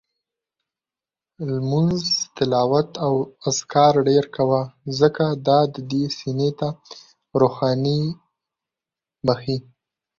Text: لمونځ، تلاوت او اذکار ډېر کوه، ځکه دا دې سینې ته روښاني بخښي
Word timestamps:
لمونځ، 1.53 2.03
تلاوت 2.35 2.89
او 3.05 3.13
اذکار 3.49 3.93
ډېر 4.07 4.23
کوه، 4.35 4.61
ځکه 4.99 5.25
دا 5.47 5.59
دې 5.89 6.03
سینې 6.17 6.49
ته 6.59 6.69
روښاني 7.41 7.99
بخښي 9.25 9.57